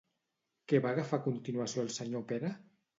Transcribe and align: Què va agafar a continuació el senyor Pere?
Què 0.73 0.79
va 0.87 0.95
agafar 0.97 1.21
a 1.21 1.27
continuació 1.29 1.87
el 1.87 1.95
senyor 2.01 2.29
Pere? 2.35 2.57